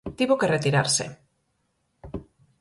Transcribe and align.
Tivo 0.17 0.39
que 0.39 0.51
retirarse. 0.55 1.05